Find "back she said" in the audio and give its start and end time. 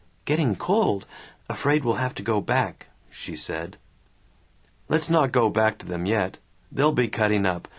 2.41-3.77